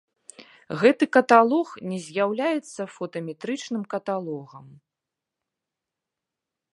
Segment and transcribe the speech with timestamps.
[0.83, 4.73] Гэты каталог не з'яўляецца фотаметрычным каталогам.